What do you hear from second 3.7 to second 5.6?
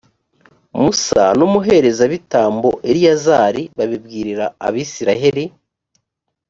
babibwirira abayisraheli.